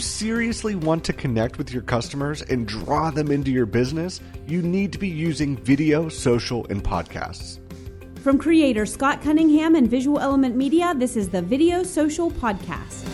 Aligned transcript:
you 0.00 0.04
seriously 0.04 0.74
want 0.74 1.04
to 1.04 1.12
connect 1.12 1.58
with 1.58 1.70
your 1.70 1.82
customers 1.82 2.40
and 2.40 2.66
draw 2.66 3.10
them 3.10 3.30
into 3.30 3.50
your 3.50 3.66
business, 3.66 4.18
you 4.46 4.62
need 4.62 4.94
to 4.94 4.98
be 4.98 5.06
using 5.06 5.58
video, 5.58 6.08
social, 6.08 6.66
and 6.70 6.82
podcasts. 6.82 7.58
From 8.20 8.38
creator 8.38 8.86
Scott 8.86 9.20
Cunningham 9.20 9.74
and 9.74 9.90
Visual 9.90 10.18
Element 10.18 10.56
Media, 10.56 10.94
this 10.96 11.16
is 11.16 11.28
the 11.28 11.42
Video 11.42 11.82
Social 11.82 12.30
Podcast. 12.30 13.06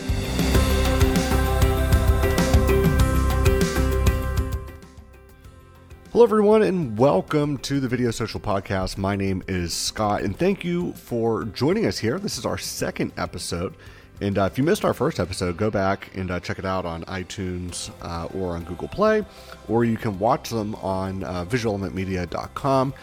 Hello, 6.13 6.23
everyone, 6.23 6.61
and 6.63 6.97
welcome 6.97 7.57
to 7.57 7.81
the 7.81 7.89
Video 7.89 8.11
Social 8.11 8.39
Podcast. 8.39 8.97
My 8.97 9.17
name 9.17 9.43
is 9.49 9.73
Scott, 9.73 10.21
and 10.21 10.39
thank 10.39 10.63
you 10.63 10.93
for 10.93 11.43
joining 11.43 11.85
us 11.85 11.97
here. 11.97 12.17
This 12.17 12.37
is 12.37 12.45
our 12.45 12.57
second 12.57 13.11
episode. 13.17 13.75
And 14.19 14.37
uh, 14.37 14.43
if 14.43 14.57
you 14.57 14.63
missed 14.63 14.83
our 14.83 14.93
first 14.93 15.19
episode, 15.19 15.57
go 15.57 15.69
back 15.69 16.09
and 16.15 16.31
uh, 16.31 16.39
check 16.39 16.57
it 16.57 16.65
out 16.65 16.85
on 16.85 17.03
iTunes 17.05 17.91
uh, 18.01 18.25
or 18.33 18.55
on 18.55 18.63
Google 18.63 18.87
Play, 18.87 19.23
or 19.67 19.85
you 19.85 19.97
can 19.97 20.17
watch 20.17 20.49
them 20.49 20.73
on 20.75 21.23
uh, 21.23 21.45
visualelementmedia.com 21.45 22.93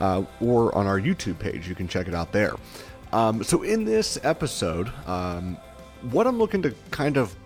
uh, 0.00 0.24
or 0.40 0.74
on 0.74 0.86
our 0.86 0.98
YouTube 0.98 1.38
page. 1.38 1.68
You 1.68 1.74
can 1.74 1.86
check 1.86 2.08
it 2.08 2.14
out 2.14 2.32
there. 2.32 2.54
Um, 3.12 3.44
so, 3.44 3.62
in 3.62 3.84
this 3.84 4.18
episode, 4.24 4.90
um, 5.06 5.58
what 6.10 6.26
I'm 6.26 6.38
looking 6.38 6.62
to 6.62 6.74
kind 6.90 7.16
of 7.16 7.36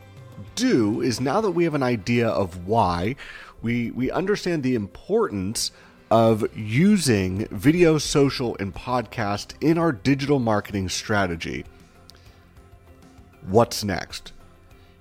do 0.55 1.01
is 1.01 1.21
now 1.21 1.41
that 1.41 1.51
we 1.51 1.65
have 1.65 1.75
an 1.75 1.83
idea 1.83 2.29
of 2.29 2.67
why, 2.67 3.17
we, 3.63 3.91
we 3.91 4.11
understand 4.11 4.63
the 4.63 4.77
importance 4.77 5.73
of 6.11 6.47
using 6.57 7.47
video, 7.49 7.99
social, 7.99 8.57
and 8.61 8.75
podcast 8.75 9.53
in 9.61 9.77
our 9.77 9.93
digital 9.93 10.39
marketing 10.39 10.89
strategy 10.89 11.65
what's 13.49 13.85
next? 13.85 14.33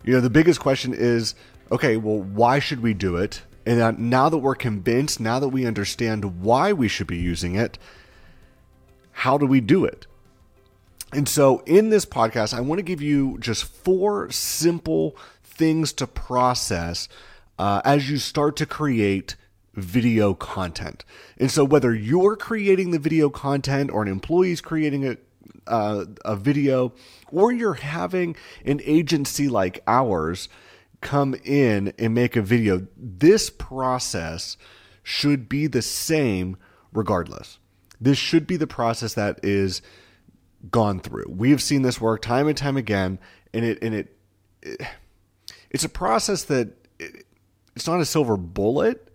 You 0.03 0.13
know, 0.13 0.21
the 0.21 0.29
biggest 0.29 0.59
question 0.59 0.93
is 0.93 1.35
okay, 1.71 1.97
well, 1.97 2.21
why 2.21 2.59
should 2.59 2.81
we 2.81 2.93
do 2.93 3.17
it? 3.17 3.41
And 3.65 3.99
now 3.99 4.29
that 4.29 4.37
we're 4.37 4.55
convinced, 4.55 5.19
now 5.19 5.39
that 5.39 5.49
we 5.49 5.65
understand 5.65 6.41
why 6.41 6.71
we 6.71 6.87
should 6.87 7.07
be 7.07 7.17
using 7.17 7.55
it, 7.55 7.77
how 9.11 9.37
do 9.37 9.45
we 9.45 9.59
do 9.59 9.83
it? 9.83 10.07
And 11.11 11.27
so 11.27 11.59
in 11.65 11.89
this 11.89 12.05
podcast, 12.05 12.53
I 12.53 12.61
want 12.61 12.79
to 12.79 12.83
give 12.83 13.01
you 13.01 13.37
just 13.39 13.65
four 13.65 14.31
simple 14.31 15.17
things 15.43 15.91
to 15.93 16.07
process 16.07 17.09
uh, 17.59 17.81
as 17.83 18.09
you 18.09 18.17
start 18.17 18.55
to 18.57 18.65
create 18.65 19.35
video 19.73 20.33
content. 20.33 21.03
And 21.37 21.51
so 21.51 21.65
whether 21.65 21.93
you're 21.93 22.35
creating 22.35 22.91
the 22.91 22.99
video 22.99 23.29
content 23.29 23.91
or 23.91 24.01
an 24.01 24.07
employee 24.07 24.51
is 24.51 24.61
creating 24.61 25.03
it, 25.03 25.26
uh, 25.67 26.05
a 26.25 26.35
video, 26.35 26.93
or 27.31 27.51
you're 27.51 27.73
having 27.73 28.35
an 28.65 28.81
agency 28.83 29.47
like 29.47 29.83
ours 29.87 30.49
come 31.01 31.35
in 31.43 31.93
and 31.99 32.13
make 32.13 32.35
a 32.35 32.41
video, 32.41 32.87
this 32.97 33.49
process 33.49 34.57
should 35.03 35.47
be 35.47 35.67
the 35.67 35.81
same 35.81 36.57
regardless. 36.91 37.59
This 37.99 38.17
should 38.17 38.47
be 38.47 38.57
the 38.57 38.67
process 38.67 39.13
that 39.13 39.39
is 39.43 39.81
gone 40.71 40.99
through. 40.99 41.25
We 41.29 41.51
have 41.51 41.61
seen 41.61 41.81
this 41.81 42.01
work 42.01 42.21
time 42.21 42.47
and 42.47 42.57
time 42.57 42.77
again, 42.77 43.19
and 43.53 43.65
it 43.65 43.79
and 43.81 43.95
it, 43.95 44.17
it 44.61 44.81
it's 45.69 45.83
a 45.83 45.89
process 45.89 46.43
that 46.43 46.69
it, 46.99 47.25
it's 47.75 47.87
not 47.87 47.99
a 47.99 48.05
silver 48.05 48.37
bullet, 48.37 49.11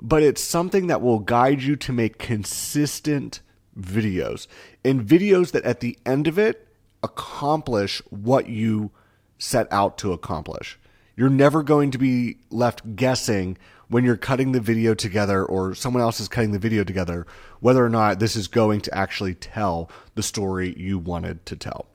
but 0.00 0.22
it's 0.22 0.42
something 0.42 0.86
that 0.88 1.02
will 1.02 1.18
guide 1.18 1.62
you 1.62 1.76
to 1.76 1.92
make 1.92 2.18
consistent 2.18 3.40
videos 3.80 4.46
and 4.84 5.04
videos 5.04 5.52
that 5.52 5.64
at 5.64 5.80
the 5.80 5.98
end 6.04 6.26
of 6.26 6.38
it 6.38 6.68
accomplish 7.02 8.02
what 8.10 8.48
you 8.48 8.90
set 9.38 9.66
out 9.72 9.98
to 9.98 10.12
accomplish. 10.12 10.78
You're 11.16 11.30
never 11.30 11.62
going 11.62 11.90
to 11.92 11.98
be 11.98 12.38
left 12.50 12.96
guessing 12.96 13.56
when 13.88 14.04
you're 14.04 14.16
cutting 14.16 14.52
the 14.52 14.60
video 14.60 14.94
together 14.94 15.44
or 15.44 15.74
someone 15.74 16.02
else 16.02 16.20
is 16.20 16.28
cutting 16.28 16.52
the 16.52 16.58
video 16.58 16.84
together 16.84 17.26
whether 17.60 17.84
or 17.84 17.88
not 17.88 18.18
this 18.18 18.36
is 18.36 18.46
going 18.48 18.80
to 18.82 18.94
actually 18.94 19.34
tell 19.34 19.90
the 20.14 20.22
story 20.22 20.74
you 20.76 20.98
wanted 20.98 21.44
to 21.46 21.56
tell. 21.56 21.86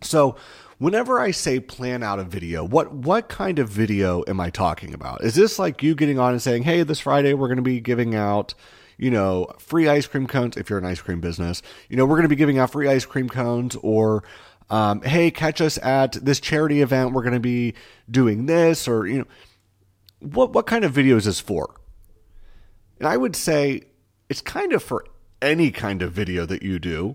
So, 0.00 0.36
whenever 0.78 1.18
I 1.18 1.32
say 1.32 1.58
plan 1.58 2.02
out 2.02 2.20
a 2.20 2.24
video, 2.24 2.64
what 2.64 2.92
what 2.92 3.28
kind 3.28 3.58
of 3.58 3.68
video 3.68 4.22
am 4.28 4.40
I 4.40 4.50
talking 4.50 4.94
about? 4.94 5.24
Is 5.24 5.34
this 5.34 5.58
like 5.58 5.82
you 5.82 5.94
getting 5.94 6.18
on 6.18 6.32
and 6.32 6.40
saying, 6.40 6.62
"Hey, 6.62 6.82
this 6.84 7.00
Friday 7.00 7.34
we're 7.34 7.48
going 7.48 7.56
to 7.56 7.62
be 7.62 7.80
giving 7.80 8.14
out 8.14 8.54
you 8.98 9.10
know, 9.10 9.46
free 9.58 9.88
ice 9.88 10.06
cream 10.06 10.26
cones 10.26 10.56
if 10.56 10.68
you're 10.68 10.78
an 10.78 10.84
ice 10.84 11.00
cream 11.00 11.20
business. 11.20 11.62
You 11.88 11.96
know, 11.96 12.04
we're 12.04 12.16
going 12.16 12.22
to 12.22 12.28
be 12.28 12.36
giving 12.36 12.58
out 12.58 12.72
free 12.72 12.88
ice 12.88 13.06
cream 13.06 13.28
cones 13.28 13.76
or, 13.76 14.24
um, 14.68 15.00
hey, 15.02 15.30
catch 15.30 15.60
us 15.60 15.78
at 15.78 16.12
this 16.12 16.40
charity 16.40 16.82
event. 16.82 17.12
We're 17.12 17.22
going 17.22 17.34
to 17.34 17.40
be 17.40 17.74
doing 18.10 18.46
this 18.46 18.88
or, 18.88 19.06
you 19.06 19.18
know, 19.20 19.26
what, 20.20 20.52
what 20.52 20.66
kind 20.66 20.84
of 20.84 20.92
video 20.92 21.16
is 21.16 21.24
this 21.24 21.40
for? 21.40 21.76
And 22.98 23.06
I 23.06 23.16
would 23.16 23.36
say 23.36 23.82
it's 24.28 24.40
kind 24.40 24.72
of 24.72 24.82
for 24.82 25.04
any 25.40 25.70
kind 25.70 26.02
of 26.02 26.12
video 26.12 26.44
that 26.46 26.64
you 26.64 26.80
do, 26.80 27.14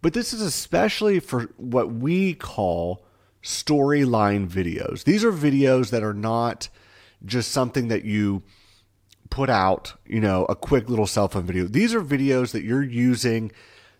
but 0.00 0.14
this 0.14 0.32
is 0.32 0.40
especially 0.40 1.20
for 1.20 1.42
what 1.58 1.92
we 1.92 2.32
call 2.32 3.04
storyline 3.42 4.48
videos. 4.48 5.04
These 5.04 5.24
are 5.24 5.32
videos 5.32 5.90
that 5.90 6.02
are 6.02 6.14
not 6.14 6.70
just 7.24 7.52
something 7.52 7.88
that 7.88 8.04
you 8.04 8.42
put 9.32 9.48
out, 9.48 9.94
you 10.04 10.20
know, 10.20 10.44
a 10.44 10.54
quick 10.54 10.90
little 10.90 11.06
cell 11.06 11.26
phone 11.26 11.46
video. 11.46 11.64
These 11.64 11.94
are 11.94 12.02
videos 12.02 12.52
that 12.52 12.64
you're 12.64 12.82
using 12.82 13.50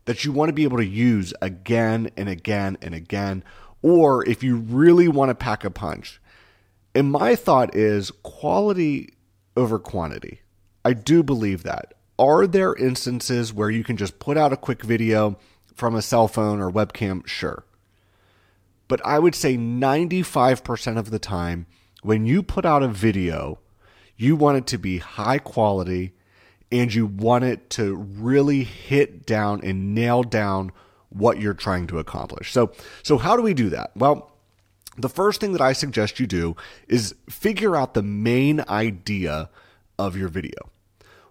that 0.05 0.27
you 0.27 0.31
want 0.31 0.51
to 0.51 0.53
be 0.53 0.65
able 0.65 0.77
to 0.77 0.85
use 0.85 1.33
again 1.41 2.11
and 2.19 2.29
again 2.29 2.77
and 2.83 2.95
again. 2.95 3.43
Or 3.81 4.29
if 4.29 4.43
you 4.43 4.57
really 4.57 5.09
want 5.09 5.31
to 5.31 5.35
pack 5.35 5.65
a 5.65 5.71
punch. 5.71 6.21
And 6.95 7.11
my 7.11 7.35
thought 7.35 7.75
is 7.75 8.11
quality 8.23 9.15
over 9.57 9.79
quantity. 9.79 10.43
I 10.85 10.93
do 10.93 11.23
believe 11.23 11.63
that. 11.63 11.95
Are 12.19 12.47
there 12.47 12.75
instances 12.75 13.55
where 13.55 13.71
you 13.71 13.85
can 13.85 13.97
just 13.97 14.19
put 14.19 14.37
out 14.37 14.53
a 14.53 14.57
quick 14.59 14.83
video 14.83 15.39
from 15.75 15.95
a 15.95 16.03
cell 16.03 16.29
phone 16.29 16.61
or 16.61 16.71
webcam? 16.71 17.27
Sure. 17.27 17.65
But 18.87 19.01
I 19.03 19.19
would 19.19 19.35
say 19.35 19.57
95% 19.57 20.99
of 20.99 21.11
the 21.11 21.19
time, 21.19 21.65
when 22.03 22.27
you 22.27 22.43
put 22.43 22.67
out 22.67 22.83
a 22.83 22.89
video, 22.89 23.61
you 24.17 24.37
want 24.37 24.59
it 24.59 24.67
to 24.69 24.79
be 24.79 24.99
high 24.99 25.39
quality 25.39 26.13
and 26.71 26.93
you 26.93 27.07
want 27.07 27.45
it 27.45 27.69
to 27.71 27.95
really 27.95 28.65
hit 28.65 29.27
down 29.27 29.61
and 29.63 29.95
nail 29.95 30.23
down 30.23 30.73
what 31.11 31.41
you're 31.41 31.55
trying 31.55 31.87
to 31.87 31.99
accomplish. 31.99 32.53
So, 32.53 32.73
so 33.03 33.19
how 33.19 33.37
do 33.37 33.43
we 33.43 33.53
do 33.53 33.69
that? 33.71 33.91
Well, 33.95 34.33
the 34.97 35.09
first 35.09 35.41
thing 35.41 35.53
that 35.53 35.61
I 35.61 35.73
suggest 35.73 36.21
you 36.21 36.27
do 36.27 36.57
is 36.89 37.15
figure 37.29 37.77
out 37.77 37.95
the 37.95 38.03
main 38.03 38.65
idea 38.69 39.51
of 39.99 40.17
your 40.17 40.29
video. 40.29 40.71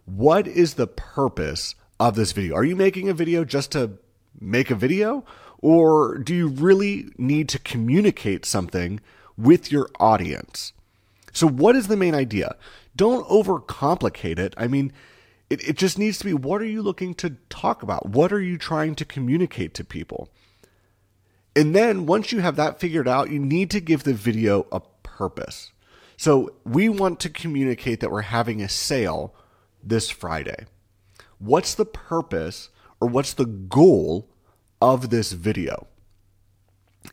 What 0.05 0.47
is 0.47 0.75
the 0.75 0.87
purpose 0.87 1.75
of 1.99 2.15
this 2.15 2.31
video? 2.31 2.55
Are 2.55 2.63
you 2.63 2.75
making 2.75 3.09
a 3.09 3.13
video 3.13 3.43
just 3.43 3.71
to 3.71 3.91
make 4.39 4.71
a 4.71 4.75
video? 4.75 5.23
Or 5.59 6.17
do 6.17 6.33
you 6.33 6.47
really 6.47 7.09
need 7.17 7.49
to 7.49 7.59
communicate 7.59 8.45
something 8.45 8.99
with 9.37 9.71
your 9.71 9.89
audience? 9.99 10.73
So, 11.31 11.47
what 11.47 11.75
is 11.75 11.87
the 11.87 11.97
main 11.97 12.15
idea? 12.15 12.55
Don't 12.95 13.27
overcomplicate 13.27 14.39
it. 14.39 14.53
I 14.57 14.67
mean, 14.67 14.91
it, 15.49 15.67
it 15.67 15.77
just 15.77 15.99
needs 15.99 16.17
to 16.19 16.25
be 16.25 16.33
what 16.33 16.61
are 16.61 16.65
you 16.65 16.81
looking 16.81 17.13
to 17.15 17.37
talk 17.49 17.83
about? 17.83 18.09
What 18.09 18.31
are 18.31 18.41
you 18.41 18.57
trying 18.57 18.95
to 18.95 19.05
communicate 19.05 19.73
to 19.75 19.83
people? 19.83 20.29
And 21.55 21.75
then 21.75 22.05
once 22.05 22.31
you 22.31 22.39
have 22.39 22.55
that 22.55 22.79
figured 22.79 23.07
out, 23.07 23.29
you 23.29 23.39
need 23.39 23.69
to 23.71 23.81
give 23.81 24.03
the 24.03 24.13
video 24.13 24.65
a 24.71 24.81
purpose. 25.03 25.71
So 26.15 26.53
we 26.63 26.87
want 26.87 27.19
to 27.21 27.29
communicate 27.29 27.99
that 27.99 28.11
we're 28.11 28.21
having 28.21 28.61
a 28.61 28.69
sale 28.69 29.35
this 29.83 30.09
Friday. 30.09 30.65
What's 31.39 31.75
the 31.75 31.85
purpose 31.85 32.69
or 32.99 33.07
what's 33.07 33.33
the 33.33 33.45
goal 33.45 34.29
of 34.81 35.09
this 35.09 35.31
video? 35.31 35.87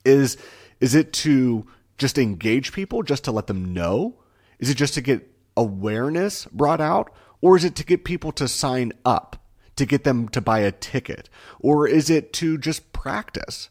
Is 0.05 0.37
is 0.81 0.95
it 0.95 1.13
to 1.15 1.67
just 1.99 2.19
engage 2.19 2.73
people, 2.73 3.03
just 3.03 3.25
to 3.25 3.33
let 3.33 3.49
them 3.49 3.75
know? 3.75 4.15
Is 4.59 4.71
it 4.71 4.77
just 4.77 4.95
to 4.95 5.01
get 5.01 5.31
awareness 5.57 6.47
brought 6.47 6.81
out? 6.81 7.13
Or 7.41 7.57
is 7.57 7.65
it 7.65 7.77
to 7.77 7.85
get 7.85 8.05
people 8.05 8.33
to 8.33 8.49
sign 8.49 8.93
up, 9.05 9.37
to 9.77 9.87
get 9.87 10.05
them 10.05 10.29
to 10.31 10.41
buy 10.41 10.61
a 10.61 10.73
ticket? 10.73 11.29
Or 11.61 11.87
is 11.87 12.11
it 12.11 12.33
to 12.35 12.59
just 12.59 12.93
practice? 12.93 13.69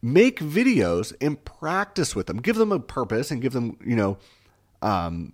Make 0.00 0.40
videos 0.40 1.12
and 1.20 1.44
practice 1.44 2.16
with 2.16 2.26
them. 2.26 2.38
Give 2.38 2.56
them 2.56 2.72
a 2.72 2.80
purpose 2.80 3.30
and 3.30 3.42
give 3.42 3.52
them, 3.52 3.76
you 3.84 3.96
know, 3.96 4.18
um, 4.82 5.32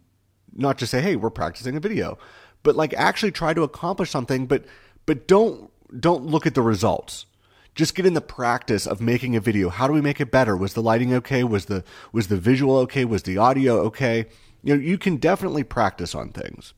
not 0.54 0.78
just 0.78 0.90
say, 0.90 1.00
hey, 1.00 1.16
we're 1.16 1.30
practicing 1.30 1.76
a 1.76 1.80
video, 1.80 2.18
but 2.62 2.76
like 2.76 2.94
actually 2.94 3.32
try 3.32 3.52
to 3.54 3.62
accomplish 3.62 4.10
something, 4.10 4.46
but 4.46 4.64
but 5.06 5.28
don't 5.28 5.70
don't 6.00 6.24
look 6.24 6.46
at 6.46 6.54
the 6.54 6.62
results 6.62 7.26
just 7.74 7.94
get 7.94 8.06
in 8.06 8.14
the 8.14 8.20
practice 8.20 8.86
of 8.86 9.00
making 9.00 9.34
a 9.34 9.40
video. 9.40 9.68
How 9.68 9.86
do 9.86 9.92
we 9.92 10.00
make 10.00 10.20
it 10.20 10.30
better? 10.30 10.56
Was 10.56 10.74
the 10.74 10.82
lighting 10.82 11.12
okay? 11.14 11.44
Was 11.44 11.66
the 11.66 11.84
was 12.12 12.28
the 12.28 12.36
visual 12.36 12.76
okay? 12.78 13.04
Was 13.04 13.24
the 13.24 13.38
audio 13.38 13.80
okay? 13.82 14.26
You 14.62 14.76
know, 14.76 14.82
you 14.82 14.98
can 14.98 15.16
definitely 15.16 15.64
practice 15.64 16.14
on 16.14 16.30
things. 16.30 16.72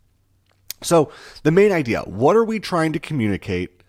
So, 0.82 1.10
the 1.42 1.50
main 1.50 1.72
idea 1.72 2.02
what 2.02 2.36
are 2.36 2.44
we 2.44 2.58
trying 2.58 2.92
to 2.92 2.98
communicate, 2.98 3.82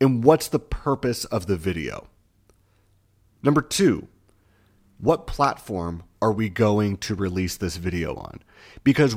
and 0.00 0.22
what's 0.24 0.48
the 0.48 0.58
purpose 0.58 1.24
of 1.26 1.46
the 1.46 1.56
video? 1.56 2.08
Number 3.42 3.62
two, 3.62 4.08
what 4.98 5.26
platform 5.26 6.04
are 6.20 6.32
we 6.32 6.48
going 6.48 6.96
to 6.98 7.14
release 7.14 7.56
this 7.56 7.76
video 7.76 8.14
on? 8.16 8.40
Because 8.82 9.16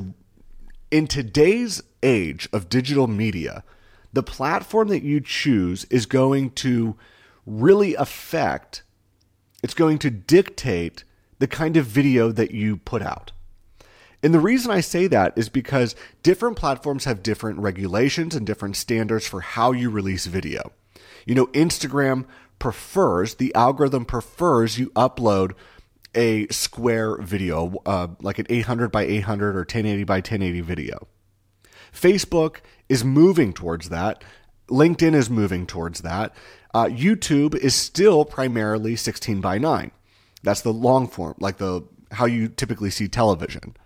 in 0.92 1.08
today's 1.08 1.82
age 2.04 2.48
of 2.54 2.70
digital 2.70 3.08
media, 3.08 3.64
the 4.14 4.24
platform 4.24 4.90
that 4.90 5.04
you 5.04 5.22
choose 5.22 5.86
is 5.86 6.06
going 6.06 6.52
to 6.52 6.96
really 7.46 7.96
affect, 7.96 8.84
it's 9.64 9.74
going 9.74 9.98
to 10.00 10.10
dictate 10.10 11.04
the 11.40 11.48
kind 11.48 11.78
of 11.78 11.86
video 11.86 12.32
that 12.32 12.52
you 12.52 12.78
put 12.78 13.02
out. 13.02 13.32
And 14.24 14.34
the 14.34 14.40
reason 14.40 14.72
I 14.72 14.82
say 14.82 15.08
that 15.08 15.34
is 15.36 15.50
because 15.50 15.96
different 16.22 16.56
platforms 16.56 17.06
have 17.06 17.24
different 17.24 17.60
regulations 17.60 18.36
and 18.36 18.46
different 18.46 18.76
standards 18.76 19.26
for 19.26 19.42
how 19.42 19.72
you 19.72 19.90
release 19.90 20.28
video. 20.28 20.72
You 21.26 21.36
know, 21.36 21.48
Instagram 21.48 22.26
prefers, 22.60 23.36
the 23.36 23.54
algorithm 23.56 24.06
prefers 24.06 24.78
you 24.78 24.90
upload 24.92 25.54
a 26.14 26.48
square 26.48 27.18
video, 27.18 27.82
uh, 27.86 28.10
like 28.22 28.38
an 28.38 28.46
800 28.50 28.92
by 28.92 29.04
800 29.04 29.56
or 29.56 29.60
1080 29.60 30.04
by 30.04 30.16
1080 30.18 30.62
video. 30.62 31.08
Facebook 31.94 32.58
is 32.92 33.06
moving 33.06 33.54
towards 33.54 33.88
that. 33.88 34.22
LinkedIn 34.68 35.16
is 35.16 35.30
moving 35.30 35.66
towards 35.66 36.02
that. 36.02 36.36
Uh, 36.74 36.86
YouTube 36.86 37.56
is 37.56 37.74
still 37.74 38.26
primarily 38.26 38.98
16 38.98 39.40
by 39.40 39.58
9. 39.58 39.92
That's 40.44 40.60
the 40.60 40.74
long 40.74 41.08
form, 41.08 41.36
like 41.40 41.58
the 41.58 41.84
how 42.12 42.26
you 42.26 42.50
typically 42.50 42.90
see 42.90 43.08
television. 43.08 43.78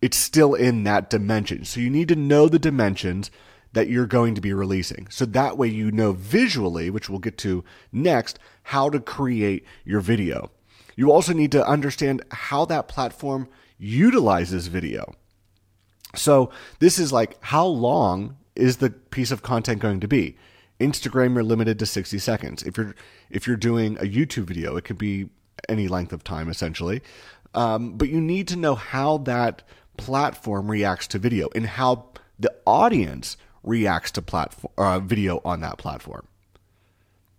It's 0.00 0.16
still 0.16 0.54
in 0.54 0.84
that 0.84 1.10
dimension. 1.10 1.64
So 1.64 1.80
you 1.80 1.90
need 1.90 2.06
to 2.08 2.16
know 2.16 2.46
the 2.46 2.60
dimensions 2.60 3.32
that 3.72 3.88
you're 3.88 4.06
going 4.06 4.36
to 4.36 4.40
be 4.40 4.52
releasing. 4.52 5.08
So 5.08 5.24
that 5.24 5.58
way 5.58 5.66
you 5.66 5.90
know 5.90 6.12
visually, 6.12 6.90
which 6.90 7.10
we'll 7.10 7.18
get 7.18 7.38
to 7.38 7.64
next, 7.90 8.38
how 8.62 8.88
to 8.90 9.00
create 9.00 9.64
your 9.84 10.00
video. 10.00 10.52
You 10.94 11.10
also 11.10 11.32
need 11.32 11.50
to 11.52 11.66
understand 11.66 12.22
how 12.30 12.66
that 12.66 12.86
platform 12.86 13.48
utilizes 13.78 14.68
video. 14.68 15.12
So 16.14 16.50
this 16.78 16.98
is 16.98 17.12
like 17.12 17.36
how 17.42 17.66
long 17.66 18.36
is 18.54 18.78
the 18.78 18.90
piece 18.90 19.30
of 19.30 19.42
content 19.42 19.80
going 19.80 20.00
to 20.00 20.08
be? 20.08 20.36
Instagram 20.80 21.34
you're 21.34 21.44
limited 21.44 21.78
to 21.78 21.86
60 21.86 22.18
seconds. 22.18 22.62
If 22.62 22.76
you're 22.76 22.94
if 23.30 23.46
you're 23.46 23.56
doing 23.56 23.96
a 23.98 24.02
YouTube 24.02 24.44
video, 24.44 24.76
it 24.76 24.84
could 24.84 24.98
be 24.98 25.28
any 25.68 25.88
length 25.88 26.12
of 26.12 26.24
time 26.24 26.48
essentially. 26.48 27.02
Um, 27.54 27.92
but 27.96 28.08
you 28.08 28.20
need 28.20 28.48
to 28.48 28.56
know 28.56 28.74
how 28.74 29.18
that 29.18 29.62
platform 29.96 30.70
reacts 30.70 31.06
to 31.08 31.18
video 31.18 31.48
and 31.54 31.66
how 31.66 32.06
the 32.38 32.52
audience 32.66 33.36
reacts 33.62 34.10
to 34.12 34.22
platform 34.22 34.72
uh, 34.78 34.98
video 34.98 35.40
on 35.44 35.60
that 35.60 35.78
platform. 35.78 36.26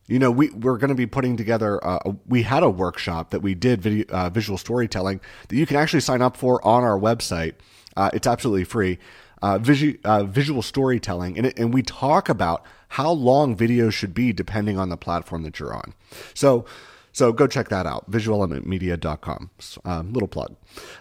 You 0.07 0.19
know, 0.19 0.31
we 0.31 0.50
we're 0.50 0.77
going 0.77 0.89
to 0.89 0.95
be 0.95 1.05
putting 1.05 1.38
together. 1.38 1.83
Uh, 1.85 2.13
we 2.27 2.44
had 2.44 2.63
a 2.63 2.69
workshop 2.69 3.29
that 3.31 3.41
we 3.41 3.55
did 3.55 3.81
video, 3.81 4.05
uh, 4.09 4.29
visual 4.29 4.57
storytelling 4.57 5.21
that 5.47 5.55
you 5.55 5.65
can 5.65 5.77
actually 5.77 6.01
sign 6.01 6.21
up 6.21 6.35
for 6.35 6.65
on 6.65 6.83
our 6.83 7.00
website. 7.00 7.53
Uh, 7.95 8.09
it's 8.13 8.27
absolutely 8.27 8.65
free. 8.65 9.00
Uh, 9.41 9.57
visu- 9.57 9.97
uh, 10.05 10.23
visual 10.23 10.61
storytelling, 10.61 11.38
and, 11.38 11.47
it, 11.47 11.59
and 11.59 11.73
we 11.73 11.81
talk 11.81 12.29
about 12.29 12.65
how 12.89 13.11
long 13.11 13.57
videos 13.57 13.91
should 13.91 14.13
be 14.13 14.31
depending 14.31 14.79
on 14.79 14.89
the 14.89 14.95
platform 14.95 15.44
that 15.44 15.59
you're 15.59 15.73
on. 15.73 15.94
So, 16.33 16.65
so 17.11 17.33
go 17.33 17.45
check 17.47 17.67
that 17.69 17.85
out. 17.85 18.09
Visualelementmedia.com. 18.09 19.50
Um, 19.83 20.13
little 20.13 20.29
plug. 20.29 20.55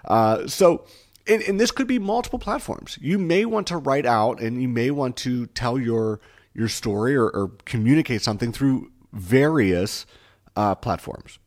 Uh, 0.05 0.47
so 0.49 0.85
and, 1.27 1.43
and, 1.43 1.61
this 1.61 1.71
could 1.71 1.87
be 1.87 1.99
multiple 1.99 2.39
platforms. 2.39 2.99
You 3.01 3.19
may 3.19 3.45
want 3.45 3.67
to 3.69 3.77
write 3.77 4.07
out 4.07 4.41
and 4.41 4.61
you 4.61 4.69
may 4.69 4.91
want 4.91 5.17
to 5.19 5.47
tell 5.47 5.79
your 5.79 6.21
your 6.55 6.69
story 6.69 7.17
or, 7.17 7.29
or 7.31 7.53
communicate 7.65 8.21
something 8.23 8.53
through 8.53 8.91
various 9.13 10.07
uh, 10.57 10.75
platforms. 10.75 11.39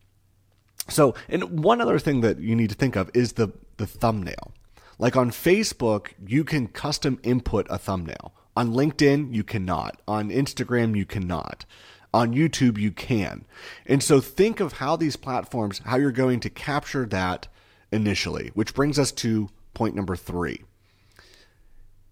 So, 0.88 1.16
and 1.28 1.64
one 1.64 1.82
other 1.82 2.00
thing 2.00 2.22
that 2.22 2.40
you 2.40 2.56
need 2.56 2.70
to 2.70 2.76
think 2.76 2.96
of 2.96 3.10
is 3.14 3.34
the 3.34 3.50
the 3.78 3.88
thumbnail. 3.88 4.54
Like 4.98 5.16
on 5.18 5.30
Facebook, 5.30 6.10
you 6.26 6.44
can 6.44 6.68
custom 6.68 7.20
input 7.24 7.68
a 7.70 7.78
thumbnail. 7.78 8.34
On 8.56 8.72
LinkedIn, 8.72 9.34
you 9.34 9.44
cannot. 9.44 10.02
On 10.08 10.30
Instagram, 10.30 10.96
you 10.96 11.06
cannot. 11.06 11.66
On 12.14 12.34
YouTube, 12.34 12.78
you 12.78 12.92
can. 12.92 13.44
And 13.86 14.02
so 14.02 14.22
think 14.22 14.62
of 14.62 14.74
how 14.74 14.96
these 14.96 15.18
platforms, 15.18 15.82
how 15.86 15.98
you're 15.98 16.12
going 16.12 16.40
to 16.40 16.50
capture 16.50 17.06
that 17.08 17.50
initially, 17.92 18.52
which 18.54 18.74
brings 18.74 18.98
us 18.98 19.12
to 19.12 19.50
point 19.74 19.96
number 19.96 20.16
three 20.16 20.64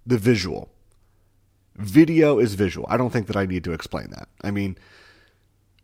the 0.05 0.17
visual. 0.17 0.69
Video 1.75 2.37
is 2.37 2.55
visual. 2.55 2.85
I 2.89 2.97
don't 2.97 3.11
think 3.11 3.27
that 3.27 3.37
I 3.37 3.45
need 3.45 3.63
to 3.63 3.71
explain 3.71 4.09
that. 4.09 4.27
I 4.43 4.51
mean, 4.51 4.77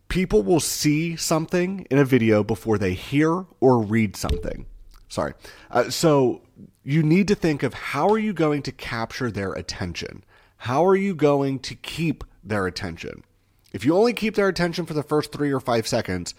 people 0.09 0.44
will 0.44 0.59
see 0.59 1.15
something 1.15 1.88
in 1.89 1.97
a 1.97 2.06
video 2.06 2.44
before 2.44 2.77
they 2.77 2.94
hear 2.94 3.45
or 3.59 3.81
read 3.81 4.15
something. 4.15 4.65
Sorry. 5.07 5.33
Uh, 5.71 5.89
so 5.89 6.41
you 6.83 7.01
need 7.01 7.27
to 7.29 7.35
think 7.35 7.63
of 7.63 7.73
how 7.73 8.09
are 8.09 8.19
you 8.19 8.33
going 8.33 8.61
to 8.63 8.71
capture 8.71 9.31
their 9.31 9.53
attention? 9.53 10.23
How 10.57 10.85
are 10.85 10.95
you 10.95 11.15
going 11.15 11.59
to 11.59 11.75
keep 11.75 12.23
their 12.44 12.67
attention? 12.67 13.23
If 13.71 13.85
you 13.85 13.95
only 13.95 14.13
keep 14.13 14.35
their 14.35 14.47
attention 14.47 14.85
for 14.85 14.94
the 14.94 15.03
first 15.03 15.31
three 15.31 15.51
or 15.51 15.59
five 15.59 15.88
seconds, 15.88 16.33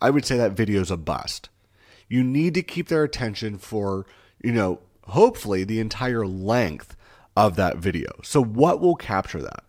I 0.00 0.10
would 0.10 0.24
say 0.24 0.36
that 0.36 0.52
video 0.52 0.80
is 0.80 0.90
a 0.90 0.96
bust. 0.96 1.48
You 2.08 2.22
need 2.22 2.54
to 2.54 2.62
keep 2.62 2.88
their 2.88 3.04
attention 3.04 3.56
for 3.56 4.04
you 4.42 4.52
know, 4.52 4.80
hopefully 5.08 5.64
the 5.64 5.80
entire 5.80 6.26
length 6.26 6.96
of 7.36 7.56
that 7.56 7.78
video. 7.78 8.10
So, 8.22 8.42
what 8.42 8.80
will 8.80 8.96
capture 8.96 9.40
that? 9.40 9.64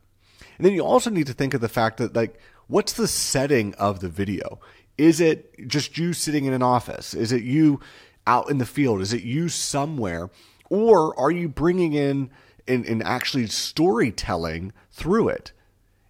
And 0.57 0.65
then 0.65 0.73
you 0.73 0.83
also 0.83 1.09
need 1.09 1.27
to 1.27 1.33
think 1.33 1.53
of 1.53 1.61
the 1.61 1.69
fact 1.69 1.97
that, 1.97 2.15
like, 2.15 2.39
what's 2.73 2.93
the 2.93 3.07
setting 3.07 3.71
of 3.75 3.99
the 3.99 4.09
video? 4.09 4.59
Is 4.97 5.21
it 5.21 5.67
just 5.67 5.95
you 5.95 6.11
sitting 6.11 6.45
in 6.45 6.53
an 6.53 6.63
office? 6.63 7.13
Is 7.13 7.31
it 7.31 7.43
you 7.43 7.79
out 8.25 8.49
in 8.49 8.57
the 8.57 8.65
field? 8.65 8.99
Is 8.99 9.13
it 9.13 9.21
you 9.21 9.47
somewhere? 9.47 10.31
Or 10.71 11.17
are 11.19 11.29
you 11.29 11.47
bringing 11.47 11.93
in 11.93 12.31
and, 12.67 12.83
and 12.87 13.03
actually 13.03 13.45
storytelling 13.45 14.73
through 14.91 15.29
it? 15.29 15.51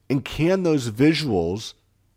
And 0.09 0.23
can 0.23 0.63
those 0.63 0.89
visuals 0.89 1.73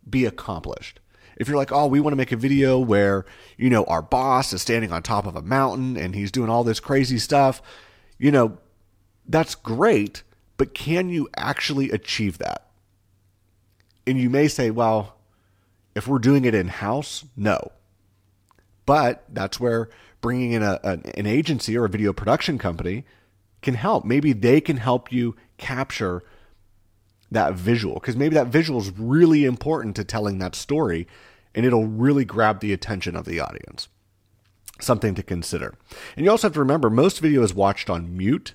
be 0.09 0.25
accomplished? 0.25 1.01
if 1.39 1.47
you're 1.49 1.57
like, 1.59 1.71
oh, 1.71 1.87
we 1.87 2.01
want 2.01 2.13
to 2.13 2.17
make 2.17 2.33
a 2.33 2.37
video 2.37 2.79
where, 2.79 3.27
you 3.59 3.69
know, 3.69 3.85
our 3.85 4.01
boss 4.01 4.55
is 4.55 4.63
standing 4.63 4.91
on 4.91 5.03
top 5.03 5.27
of 5.27 5.37
a 5.37 5.43
mountain 5.43 5.95
and 5.95 6.15
he's 6.15 6.33
doing 6.33 6.49
all 6.49 6.65
this 6.65 6.81
crazy 6.81 7.19
stuff, 7.19 7.61
you 8.17 8.31
know, 8.31 8.57
that's 9.29 9.55
great, 9.55 10.23
but 10.57 10.73
can 10.73 11.11
you 11.11 11.29
actually 11.37 11.91
achieve 11.91 12.39
that? 12.39 12.66
And 14.07 14.19
you 14.19 14.31
may 14.31 14.49
say, 14.49 14.71
well, 14.71 15.17
if 15.95 16.07
we're 16.07 16.19
doing 16.19 16.45
it 16.45 16.55
in 16.55 16.69
house, 16.69 17.25
no. 17.37 17.73
But 18.85 19.25
that's 19.29 19.59
where 19.59 19.89
bringing 20.21 20.53
in 20.53 20.63
a, 20.63 20.79
an, 20.83 21.27
agency 21.27 21.77
or 21.77 21.85
a 21.85 21.89
video 21.89 22.13
production 22.13 22.59
company 22.59 23.05
can 23.63 23.75
help. 23.75 24.05
Maybe 24.05 24.33
they 24.33 24.61
can 24.61 24.77
help 24.77 25.11
you 25.11 25.35
capture 25.59 26.23
that 27.31 27.55
visual 27.55 27.95
because 27.95 28.17
maybe 28.17 28.35
that 28.35 28.47
visual 28.49 28.81
is 28.81 28.91
really 28.91 29.45
important 29.45 29.97
to 29.97 30.05
telling 30.05 30.39
that 30.39 30.55
story 30.55 31.09
and 31.55 31.65
it'll 31.67 31.87
really 31.87 32.25
grab 32.25 32.61
the 32.61 32.73
attention 32.73 33.17
of 33.17 33.25
the 33.25 33.41
audience. 33.41 33.89
Something 34.81 35.15
to 35.15 35.23
consider. 35.23 35.75
And 36.17 36.25
you 36.25 36.31
also 36.31 36.49
have 36.49 36.55
to 36.55 36.61
remember 36.61 36.91
most 36.91 37.21
video 37.21 37.43
is 37.43 37.55
watched 37.55 37.89
on 37.89 38.17
mute. 38.17 38.55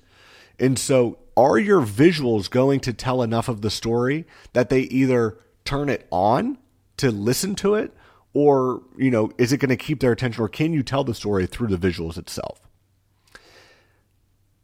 And 0.58 0.78
so 0.78 1.18
are 1.36 1.58
your 1.58 1.82
visuals 1.82 2.50
going 2.50 2.80
to 2.80 2.92
tell 2.92 3.22
enough 3.22 3.48
of 3.48 3.62
the 3.62 3.70
story 3.70 4.26
that 4.52 4.68
they 4.68 4.80
either 4.80 5.38
turn 5.64 5.88
it 5.88 6.06
on 6.10 6.58
to 6.98 7.10
listen 7.10 7.54
to 7.56 7.74
it 7.74 7.94
or, 8.34 8.82
you 8.96 9.10
know, 9.10 9.30
is 9.38 9.52
it 9.52 9.58
going 9.58 9.68
to 9.68 9.76
keep 9.76 10.00
their 10.00 10.12
attention 10.12 10.42
or 10.42 10.48
can 10.48 10.72
you 10.72 10.82
tell 10.82 11.04
the 11.04 11.14
story 11.14 11.46
through 11.46 11.68
the 11.68 11.76
visuals 11.76 12.16
itself? 12.16 12.68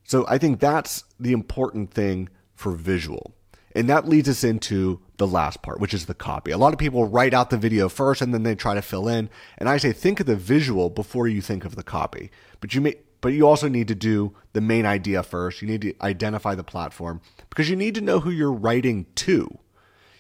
So 0.05 0.25
I 0.29 0.39
think 0.39 0.59
that's 0.59 1.05
the 1.21 1.33
important 1.33 1.93
thing 1.93 2.31
for 2.55 2.73
visual. 2.73 3.35
And 3.75 3.89
that 3.91 4.09
leads 4.09 4.29
us 4.29 4.43
into 4.43 5.01
the 5.19 5.27
last 5.27 5.63
part, 5.63 5.81
which 5.81 5.93
is 5.93 6.07
the 6.07 6.15
copy. 6.15 6.51
A 6.51 6.59
lot 6.59 6.73
of 6.73 6.79
people 6.79 7.07
write 7.07 7.35
out 7.35 7.51
the 7.51 7.59
video 7.59 7.89
first 7.89 8.23
and 8.23 8.33
then 8.33 8.43
they 8.43 8.55
try 8.55 8.75
to 8.75 8.83
fill 8.83 9.07
in. 9.07 9.29
And 9.59 9.69
I 9.69 9.77
say 9.77 9.93
think 9.93 10.21
of 10.21 10.27
the 10.27 10.37
visual 10.37 10.89
before 10.89 11.29
you 11.29 11.43
think 11.43 11.65
of 11.65 11.77
the 11.77 11.83
copy. 11.83 12.31
But 12.61 12.75
you 12.75 12.81
may 12.81 12.97
but 13.21 13.33
you 13.33 13.47
also 13.47 13.69
need 13.69 13.89
to 13.89 13.95
do 13.95 14.35
the 14.53 14.61
main 14.61 14.87
idea 14.87 15.23
first. 15.23 15.63
You 15.63 15.69
need 15.69 15.83
to 15.83 15.95
identify 16.01 16.55
the 16.55 16.65
platform 16.65 17.21
because 17.51 17.69
you 17.69 17.77
need 17.77 17.95
to 17.97 18.01
know 18.01 18.21
who 18.21 18.31
you're 18.31 18.53
writing 18.53 19.07
to. 19.17 19.59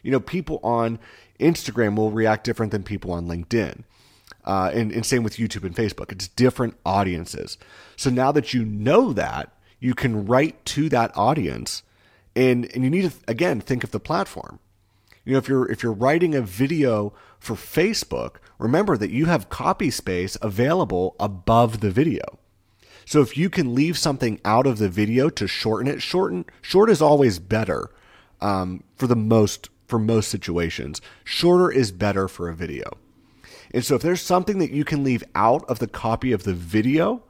You 0.02 0.11
know, 0.11 0.21
people 0.21 0.61
on 0.62 0.99
Instagram 1.38 1.97
will 1.97 2.11
react 2.11 2.45
different 2.45 2.73
than 2.73 2.83
people 2.83 3.12
on 3.12 3.26
LinkedIn. 3.26 3.85
Uh, 4.45 4.71
and, 4.73 4.93
and 4.93 5.05
same 5.05 5.23
with 5.23 5.37
YouTube 5.37 5.64
and 5.64 5.75
Facebook. 5.75 6.11
It's 6.11 6.28
different 6.28 6.76
audiences. 6.87 7.59
So 7.97 8.09
now 8.09 8.33
that 8.33 8.55
you 8.55 8.64
know 8.64 9.12
that, 9.12 9.52
you 9.81 9.95
can 9.95 10.26
write 10.26 10.64
to 10.64 10.88
that 10.88 11.17
audience 11.17 11.83
and 12.35 12.71
and 12.75 12.85
you 12.85 12.90
need 12.90 13.11
to 13.11 13.17
again 13.26 13.61
think 13.61 13.85
of 13.85 13.90
the 13.90 14.00
platform 14.00 14.59
you 15.25 15.33
know 15.33 15.38
if 15.38 15.49
you're 15.49 15.71
if 15.71 15.83
you're 15.83 15.93
writing 15.93 16.35
a 16.35 16.40
video 16.40 17.12
for 17.38 17.55
facebook 17.55 18.37
remember 18.59 18.97
that 18.97 19.11
you 19.11 19.26
have 19.26 19.49
copy 19.49 19.90
space 19.90 20.37
available 20.43 21.17
above 21.19 21.81
the 21.81 21.90
video 21.90 22.38
so 23.09 23.23
if 23.23 23.37
you 23.37 23.49
can 23.49 23.75
leave 23.75 23.97
something 23.97 24.41
out 24.45 24.67
of 24.67 24.79
the 24.79 24.88
video 24.88 25.31
to 25.31 25.49
shorten 25.49 25.88
it 25.88 26.03
shorten 26.03 26.45
short 26.62 26.91
is 26.91 27.03
always 27.03 27.38
better 27.38 27.91
um, 28.41 28.85
for 28.97 29.07
the 29.07 29.17
most 29.17 29.71
for 29.87 29.99
most 29.99 30.29
situations 30.29 31.00
shorter 31.25 31.71
is 31.71 31.91
better 31.93 32.29
for 32.29 32.49
a 32.49 32.55
video 32.55 32.91
And 33.73 33.85
so 33.85 33.97
if 33.97 34.03
there's 34.03 34.23
something 34.23 34.59
that 34.59 34.71
you 34.71 34.85
can 34.85 35.05
leave 35.05 35.25
out 35.35 35.65
of 35.69 35.79
the 35.79 35.88
copy 35.88 36.33
of 36.33 36.45
the 36.45 36.55
video 36.55 37.23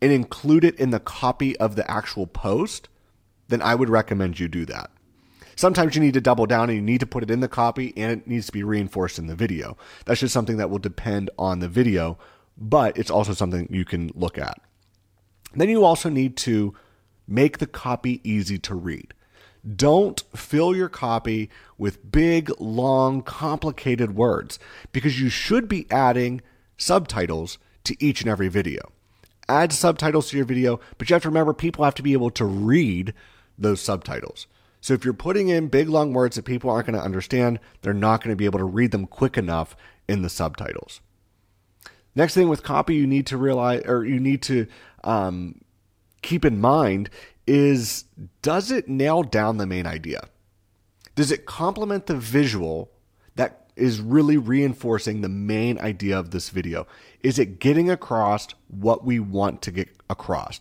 and 0.00 0.12
include 0.12 0.64
it 0.64 0.78
in 0.78 0.90
the 0.90 1.00
copy 1.00 1.56
of 1.56 1.76
the 1.76 1.90
actual 1.90 2.26
post, 2.26 2.88
then 3.48 3.62
I 3.62 3.74
would 3.74 3.88
recommend 3.88 4.38
you 4.38 4.48
do 4.48 4.66
that. 4.66 4.90
Sometimes 5.56 5.94
you 5.94 6.02
need 6.02 6.14
to 6.14 6.20
double 6.20 6.44
down 6.44 6.68
and 6.68 6.76
you 6.76 6.82
need 6.82 7.00
to 7.00 7.06
put 7.06 7.22
it 7.22 7.30
in 7.30 7.40
the 7.40 7.48
copy 7.48 7.94
and 7.96 8.12
it 8.12 8.26
needs 8.26 8.46
to 8.46 8.52
be 8.52 8.62
reinforced 8.62 9.18
in 9.18 9.26
the 9.26 9.34
video. 9.34 9.76
That's 10.04 10.20
just 10.20 10.34
something 10.34 10.58
that 10.58 10.68
will 10.68 10.78
depend 10.78 11.30
on 11.38 11.60
the 11.60 11.68
video, 11.68 12.18
but 12.58 12.98
it's 12.98 13.10
also 13.10 13.32
something 13.32 13.66
you 13.70 13.86
can 13.86 14.10
look 14.14 14.36
at. 14.36 14.60
Then 15.56 15.68
you 15.68 15.84
also 15.84 16.08
need 16.08 16.36
to 16.38 16.74
make 17.26 17.58
the 17.58 17.66
copy 17.66 18.20
easy 18.22 18.58
to 18.60 18.74
read. 18.74 19.14
Don't 19.74 20.22
fill 20.34 20.76
your 20.76 20.88
copy 20.88 21.50
with 21.76 22.12
big, 22.12 22.52
long, 22.60 23.22
complicated 23.22 24.14
words 24.14 24.60
because 24.92 25.20
you 25.20 25.28
should 25.28 25.66
be 25.66 25.90
adding 25.90 26.40
subtitles 26.76 27.58
to 27.84 27.96
each 27.98 28.20
and 28.20 28.30
every 28.30 28.48
video. 28.48 28.92
Add 29.48 29.72
subtitles 29.72 30.30
to 30.30 30.36
your 30.36 30.46
video, 30.46 30.78
but 30.98 31.08
you 31.08 31.14
have 31.14 31.22
to 31.22 31.28
remember 31.28 31.52
people 31.52 31.84
have 31.84 31.94
to 31.96 32.02
be 32.02 32.12
able 32.12 32.30
to 32.30 32.44
read 32.44 33.14
those 33.58 33.80
subtitles. 33.80 34.46
So 34.80 34.94
if 34.94 35.04
you're 35.04 35.14
putting 35.14 35.48
in 35.48 35.68
big, 35.68 35.88
long 35.88 36.12
words 36.12 36.36
that 36.36 36.44
people 36.44 36.70
aren't 36.70 36.86
going 36.86 36.98
to 36.98 37.04
understand, 37.04 37.58
they're 37.82 37.94
not 37.94 38.22
going 38.22 38.32
to 38.32 38.36
be 38.36 38.44
able 38.44 38.58
to 38.60 38.64
read 38.64 38.92
them 38.92 39.06
quick 39.06 39.36
enough 39.36 39.74
in 40.06 40.22
the 40.22 40.28
subtitles. 40.28 41.00
Next 42.14 42.34
thing 42.34 42.48
with 42.48 42.62
copy, 42.62 42.94
you 42.94 43.06
need 43.06 43.26
to 43.26 43.36
realize, 43.36 43.82
or 43.84 44.04
you 44.04 44.20
need 44.20 44.42
to 44.42 44.66
um, 45.06 45.60
keep 46.22 46.44
in 46.44 46.60
mind 46.60 47.08
is 47.46 48.04
does 48.42 48.70
it 48.70 48.88
nail 48.88 49.22
down 49.22 49.56
the 49.56 49.66
main 49.66 49.86
idea? 49.86 50.28
Does 51.14 51.30
it 51.30 51.46
complement 51.46 52.06
the 52.06 52.16
visual 52.16 52.90
that 53.36 53.70
is 53.76 54.00
really 54.00 54.36
reinforcing 54.36 55.20
the 55.20 55.28
main 55.28 55.78
idea 55.78 56.18
of 56.18 56.30
this 56.30 56.50
video? 56.50 56.86
Is 57.22 57.38
it 57.38 57.60
getting 57.60 57.88
across 57.88 58.48
what 58.68 59.04
we 59.04 59.18
want 59.20 59.62
to 59.62 59.70
get 59.70 59.88
across? 60.10 60.60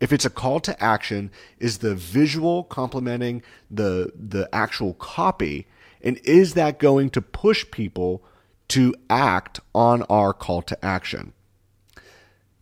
If 0.00 0.12
it's 0.12 0.24
a 0.24 0.30
call 0.30 0.60
to 0.60 0.82
action, 0.82 1.30
is 1.58 1.78
the 1.78 1.94
visual 1.94 2.64
complementing 2.64 3.42
the 3.70 4.12
the 4.14 4.48
actual 4.52 4.94
copy 4.94 5.66
and 6.02 6.18
is 6.24 6.52
that 6.54 6.78
going 6.78 7.08
to 7.10 7.22
push 7.22 7.64
people 7.70 8.22
to 8.68 8.94
act 9.08 9.60
on 9.74 10.02
our 10.02 10.34
call 10.34 10.60
to 10.62 10.84
action? 10.84 11.32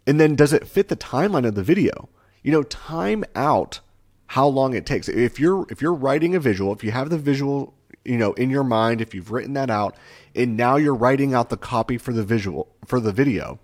And 0.06 0.18
then 0.18 0.34
does 0.34 0.52
it 0.52 0.66
fit 0.66 0.88
the 0.88 0.96
timeline 0.96 1.46
of 1.46 1.54
the 1.54 1.62
video? 1.62 2.08
You 2.42 2.52
know, 2.52 2.62
time 2.64 3.24
out 3.34 3.80
how 4.28 4.46
long 4.46 4.74
it 4.74 4.86
takes. 4.86 5.08
If 5.08 5.38
you're 5.38 5.66
if 5.70 5.80
you're 5.80 5.94
writing 5.94 6.34
a 6.34 6.40
visual, 6.40 6.72
if 6.72 6.82
you 6.82 6.90
have 6.90 7.10
the 7.10 7.18
visual, 7.18 7.74
you 8.04 8.16
know, 8.16 8.32
in 8.32 8.50
your 8.50 8.64
mind, 8.64 9.00
if 9.00 9.14
you've 9.14 9.30
written 9.30 9.52
that 9.54 9.70
out, 9.70 9.96
and 10.34 10.56
now 10.56 10.76
you're 10.76 10.94
writing 10.94 11.34
out 11.34 11.50
the 11.50 11.56
copy 11.56 11.98
for 11.98 12.12
the 12.12 12.24
visual 12.24 12.74
for 12.84 12.98
the 12.98 13.12
video. 13.12 13.60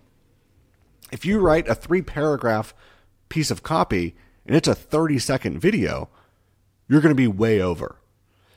If 1.10 1.24
you 1.24 1.40
write 1.40 1.68
a 1.68 1.74
three 1.74 2.02
paragraph 2.02 2.74
piece 3.28 3.50
of 3.50 3.62
copy 3.62 4.14
and 4.46 4.54
it's 4.54 4.68
a 4.68 4.74
30 4.74 5.18
second 5.18 5.58
video, 5.58 6.08
you're 6.88 7.00
going 7.00 7.14
to 7.14 7.16
be 7.16 7.26
way 7.26 7.60
over. 7.60 7.96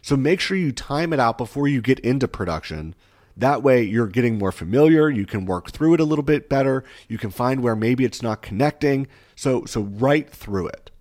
So 0.01 0.17
make 0.17 0.39
sure 0.39 0.57
you 0.57 0.71
time 0.71 1.13
it 1.13 1.19
out 1.19 1.37
before 1.37 1.67
you 1.67 1.81
get 1.81 1.99
into 1.99 2.27
production. 2.27 2.95
That 3.37 3.63
way 3.63 3.83
you're 3.83 4.07
getting 4.07 4.37
more 4.37 4.51
familiar, 4.51 5.09
you 5.09 5.25
can 5.25 5.45
work 5.45 5.71
through 5.71 5.93
it 5.95 5.99
a 5.99 6.05
little 6.05 6.23
bit 6.23 6.49
better, 6.49 6.83
you 7.07 7.17
can 7.17 7.31
find 7.31 7.61
where 7.61 7.75
maybe 7.75 8.05
it's 8.05 8.21
not 8.21 8.41
connecting. 8.41 9.07
So 9.35 9.65
so 9.65 9.81
write 9.81 10.29
through 10.29 10.67
it. 10.67 10.91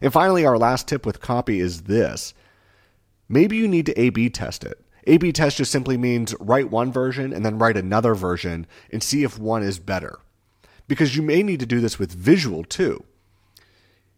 And 0.00 0.12
finally 0.12 0.44
our 0.44 0.58
last 0.58 0.88
tip 0.88 1.04
with 1.04 1.20
copy 1.20 1.60
is 1.60 1.82
this. 1.82 2.34
Maybe 3.28 3.56
you 3.56 3.68
need 3.68 3.86
to 3.86 4.00
A/B 4.00 4.30
test 4.30 4.64
it. 4.64 4.84
A/B 5.06 5.32
test 5.32 5.56
just 5.56 5.72
simply 5.72 5.96
means 5.96 6.34
write 6.40 6.70
one 6.70 6.92
version 6.92 7.32
and 7.32 7.44
then 7.44 7.58
write 7.58 7.76
another 7.76 8.14
version 8.14 8.66
and 8.92 9.02
see 9.02 9.24
if 9.24 9.38
one 9.38 9.62
is 9.62 9.78
better. 9.78 10.18
Because 10.88 11.16
you 11.16 11.22
may 11.22 11.42
need 11.42 11.60
to 11.60 11.66
do 11.66 11.80
this 11.80 11.98
with 11.98 12.12
visual 12.12 12.64
too 12.64 13.04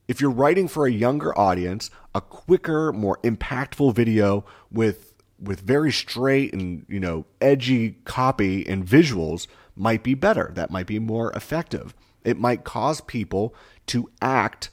if 0.08 0.20
you're 0.20 0.30
writing 0.30 0.68
for 0.68 0.86
a 0.86 0.92
younger 0.92 1.36
audience, 1.38 1.90
a 2.14 2.20
quicker, 2.20 2.92
more 2.92 3.18
impactful 3.24 3.94
video 3.94 4.44
with 4.70 5.11
with 5.42 5.60
very 5.60 5.92
straight 5.92 6.52
and 6.52 6.86
you 6.88 7.00
know 7.00 7.26
edgy 7.40 7.96
copy 8.04 8.66
and 8.66 8.86
visuals 8.86 9.46
might 9.76 10.02
be 10.02 10.14
better. 10.14 10.52
That 10.54 10.70
might 10.70 10.86
be 10.86 10.98
more 10.98 11.32
effective. 11.32 11.94
It 12.24 12.38
might 12.38 12.64
cause 12.64 13.00
people 13.00 13.54
to 13.86 14.10
act 14.20 14.70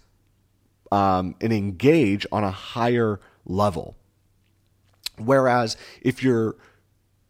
um, 0.92 1.36
and 1.42 1.52
engage 1.52 2.26
on 2.32 2.44
a 2.44 2.52
higher 2.52 3.20
level. 3.46 3.96
Whereas 5.18 5.76
if 6.02 6.24
you're 6.24 6.56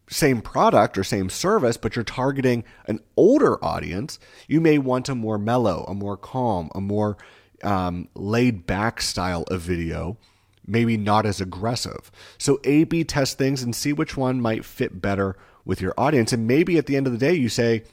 same 0.08 0.42
product 0.42 0.98
or 0.98 1.04
same 1.04 1.30
service, 1.30 1.76
but 1.76 1.94
you're 1.94 2.04
targeting 2.04 2.64
an 2.86 3.00
older 3.16 3.64
audience, 3.64 4.18
you 4.48 4.60
may 4.60 4.76
want 4.76 5.08
a 5.08 5.14
more 5.14 5.38
mellow, 5.38 5.84
a 5.84 5.94
more 5.94 6.16
calm, 6.16 6.68
a 6.74 6.80
more 6.80 7.16
um, 7.62 8.08
laid 8.14 8.66
back 8.66 9.00
style 9.00 9.44
of 9.44 9.60
video, 9.60 10.18
maybe 10.66 10.96
not 10.96 11.26
as 11.26 11.40
aggressive. 11.40 12.10
So 12.38 12.60
A 12.64 12.84
B 12.84 13.04
test 13.04 13.38
things 13.38 13.62
and 13.62 13.74
see 13.74 13.92
which 13.92 14.16
one 14.16 14.40
might 14.40 14.64
fit 14.64 15.00
better 15.00 15.36
with 15.64 15.80
your 15.80 15.94
audience. 15.98 16.32
And 16.32 16.46
maybe 16.46 16.78
at 16.78 16.86
the 16.86 16.96
end 16.96 17.06
of 17.06 17.12
the 17.12 17.18
day, 17.18 17.34
you 17.34 17.48
say, 17.48 17.84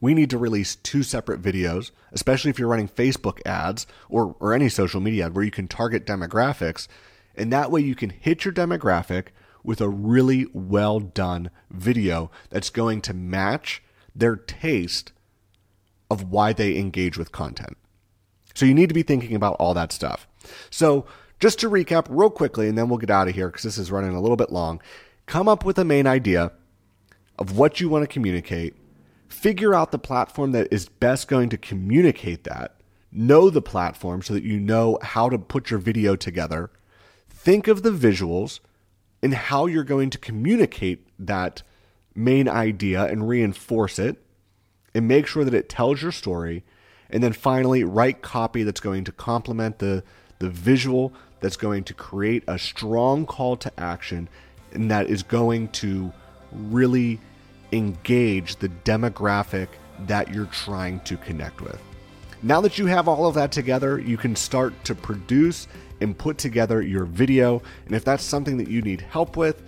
we 0.00 0.14
need 0.14 0.30
to 0.30 0.38
release 0.38 0.76
two 0.76 1.02
separate 1.02 1.40
videos, 1.40 1.90
especially 2.12 2.50
if 2.50 2.58
you're 2.58 2.68
running 2.68 2.88
Facebook 2.88 3.40
ads 3.46 3.86
or, 4.08 4.36
or 4.38 4.52
any 4.52 4.68
social 4.68 5.00
media 5.00 5.30
where 5.30 5.44
you 5.44 5.50
can 5.50 5.68
target 5.68 6.04
demographics. 6.04 6.88
And 7.34 7.52
that 7.52 7.70
way 7.70 7.80
you 7.80 7.94
can 7.94 8.10
hit 8.10 8.44
your 8.44 8.52
demographic 8.52 9.28
with 9.62 9.80
a 9.80 9.88
really 9.88 10.46
well 10.52 11.00
done 11.00 11.50
video 11.70 12.30
that's 12.50 12.68
going 12.68 13.00
to 13.02 13.14
match 13.14 13.82
their 14.14 14.36
taste 14.36 15.12
of 16.10 16.30
why 16.30 16.52
they 16.52 16.76
engage 16.76 17.16
with 17.16 17.32
content. 17.32 17.76
So 18.54 18.66
you 18.66 18.74
need 18.74 18.88
to 18.88 18.94
be 18.94 19.02
thinking 19.02 19.34
about 19.34 19.56
all 19.58 19.72
that 19.74 19.90
stuff. 19.90 20.28
So 20.70 21.06
just 21.40 21.58
to 21.60 21.70
recap 21.70 22.06
real 22.08 22.30
quickly, 22.30 22.68
and 22.68 22.76
then 22.76 22.88
we'll 22.88 22.98
get 22.98 23.10
out 23.10 23.28
of 23.28 23.34
here 23.34 23.48
because 23.48 23.62
this 23.62 23.78
is 23.78 23.90
running 23.90 24.14
a 24.14 24.20
little 24.20 24.36
bit 24.36 24.52
long. 24.52 24.80
Come 25.26 25.48
up 25.48 25.64
with 25.64 25.78
a 25.78 25.84
main 25.84 26.06
idea 26.06 26.52
of 27.38 27.56
what 27.56 27.80
you 27.80 27.88
want 27.88 28.02
to 28.02 28.12
communicate. 28.12 28.74
Figure 29.28 29.74
out 29.74 29.90
the 29.90 29.98
platform 29.98 30.52
that 30.52 30.72
is 30.72 30.88
best 30.88 31.28
going 31.28 31.48
to 31.48 31.58
communicate 31.58 32.44
that. 32.44 32.76
Know 33.10 33.50
the 33.50 33.62
platform 33.62 34.22
so 34.22 34.34
that 34.34 34.44
you 34.44 34.60
know 34.60 34.98
how 35.02 35.28
to 35.28 35.38
put 35.38 35.70
your 35.70 35.78
video 35.78 36.16
together. 36.16 36.70
Think 37.28 37.68
of 37.68 37.82
the 37.82 37.90
visuals 37.90 38.60
and 39.22 39.34
how 39.34 39.66
you're 39.66 39.84
going 39.84 40.10
to 40.10 40.18
communicate 40.18 41.06
that 41.18 41.62
main 42.14 42.48
idea 42.48 43.04
and 43.04 43.28
reinforce 43.28 43.98
it. 43.98 44.20
And 44.96 45.08
make 45.08 45.26
sure 45.26 45.44
that 45.44 45.54
it 45.54 45.68
tells 45.68 46.02
your 46.02 46.12
story 46.12 46.62
and 47.14 47.22
then 47.22 47.32
finally, 47.32 47.84
write 47.84 48.22
copy 48.22 48.62
that's 48.62 48.80
going 48.80 49.04
to 49.04 49.12
complement 49.12 49.78
the, 49.78 50.02
the 50.44 50.50
visual, 50.50 51.10
that's 51.40 51.56
going 51.56 51.84
to 51.84 51.94
create 51.94 52.44
a 52.48 52.58
strong 52.58 53.24
call 53.24 53.56
to 53.56 53.72
action, 53.80 54.28
and 54.72 54.90
that 54.90 55.08
is 55.08 55.22
going 55.22 55.68
to 55.68 56.12
really 56.52 57.18
engage 57.72 58.56
the 58.56 58.68
demographic 58.84 59.68
that 60.00 60.32
you're 60.32 60.46
trying 60.46 61.00
to 61.00 61.16
connect 61.16 61.62
with. 61.62 61.80
Now 62.42 62.60
that 62.60 62.76
you 62.78 62.84
have 62.86 63.08
all 63.08 63.26
of 63.26 63.34
that 63.36 63.52
together, 63.52 63.98
you 63.98 64.18
can 64.18 64.36
start 64.36 64.72
to 64.84 64.94
produce 64.94 65.66
and 66.02 66.16
put 66.16 66.36
together 66.36 66.82
your 66.82 67.06
video. 67.06 67.62
And 67.86 67.94
if 67.94 68.04
that's 68.04 68.22
something 68.22 68.58
that 68.58 68.68
you 68.68 68.82
need 68.82 69.00
help 69.00 69.38
with, 69.38 69.62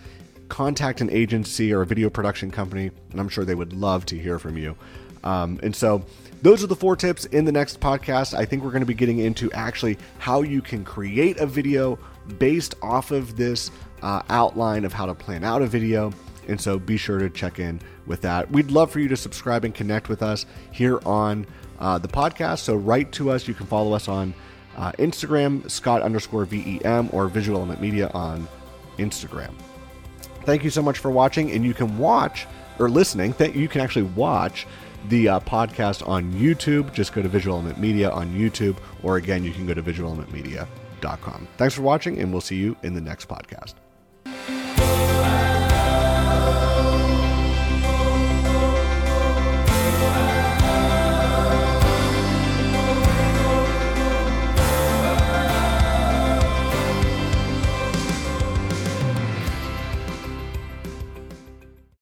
contact 0.48 1.00
an 1.00 1.08
agency 1.08 1.72
or 1.72 1.80
a 1.80 1.86
video 1.86 2.10
production 2.10 2.50
company, 2.50 2.90
and 3.12 3.20
I'm 3.20 3.30
sure 3.30 3.46
they 3.46 3.54
would 3.54 3.72
love 3.72 4.04
to 4.06 4.18
hear 4.18 4.38
from 4.38 4.58
you. 4.58 4.76
Um, 5.24 5.58
and 5.62 5.74
so, 5.74 6.04
those 6.46 6.62
are 6.62 6.68
the 6.68 6.76
four 6.76 6.94
tips 6.94 7.24
in 7.24 7.44
the 7.44 7.50
next 7.50 7.80
podcast. 7.80 8.32
I 8.32 8.44
think 8.44 8.62
we're 8.62 8.70
going 8.70 8.78
to 8.78 8.86
be 8.86 8.94
getting 8.94 9.18
into 9.18 9.50
actually 9.50 9.98
how 10.18 10.42
you 10.42 10.62
can 10.62 10.84
create 10.84 11.38
a 11.38 11.46
video 11.46 11.98
based 12.38 12.76
off 12.82 13.10
of 13.10 13.36
this 13.36 13.72
uh, 14.00 14.22
outline 14.28 14.84
of 14.84 14.92
how 14.92 15.06
to 15.06 15.14
plan 15.14 15.42
out 15.42 15.60
a 15.60 15.66
video. 15.66 16.12
And 16.46 16.60
so 16.60 16.78
be 16.78 16.98
sure 16.98 17.18
to 17.18 17.28
check 17.30 17.58
in 17.58 17.80
with 18.06 18.20
that. 18.20 18.48
We'd 18.48 18.70
love 18.70 18.92
for 18.92 19.00
you 19.00 19.08
to 19.08 19.16
subscribe 19.16 19.64
and 19.64 19.74
connect 19.74 20.08
with 20.08 20.22
us 20.22 20.46
here 20.70 21.00
on 21.04 21.48
uh, 21.80 21.98
the 21.98 22.06
podcast. 22.06 22.60
So 22.60 22.76
write 22.76 23.10
to 23.14 23.32
us. 23.32 23.48
You 23.48 23.54
can 23.54 23.66
follow 23.66 23.92
us 23.92 24.06
on 24.06 24.32
uh, 24.76 24.92
Instagram, 25.00 25.68
Scott 25.68 26.00
underscore 26.00 26.44
VEM, 26.44 27.08
or 27.12 27.26
Visual 27.26 27.58
Element 27.58 27.80
Media 27.80 28.08
on 28.14 28.46
Instagram. 28.98 29.52
Thank 30.44 30.62
you 30.62 30.70
so 30.70 30.80
much 30.80 30.98
for 30.98 31.10
watching. 31.10 31.50
And 31.50 31.64
you 31.64 31.74
can 31.74 31.98
watch 31.98 32.46
or 32.78 32.88
listening, 32.88 33.32
that 33.38 33.56
you 33.56 33.68
can 33.68 33.80
actually 33.80 34.02
watch 34.02 34.66
the 35.08 35.28
uh, 35.28 35.40
podcast 35.40 36.06
on 36.06 36.32
YouTube. 36.32 36.92
Just 36.92 37.12
go 37.12 37.22
to 37.22 37.28
Visual 37.28 37.56
Element 37.56 37.78
Media 37.78 38.10
on 38.10 38.30
YouTube, 38.34 38.76
or 39.02 39.16
again, 39.16 39.44
you 39.44 39.52
can 39.52 39.66
go 39.66 39.74
to 39.74 39.82
visualelementmedia.com. 39.82 41.48
Thanks 41.56 41.74
for 41.74 41.82
watching, 41.82 42.18
and 42.18 42.32
we'll 42.32 42.40
see 42.40 42.56
you 42.56 42.76
in 42.82 42.94
the 42.94 43.00
next 43.00 43.28
podcast. 43.28 43.74